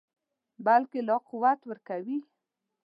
بلکې 0.65 0.99
لا 1.07 1.17
قوت 1.27 1.59
ورکوي. 1.69 2.17